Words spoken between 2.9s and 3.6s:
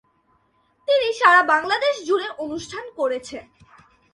করেছেন।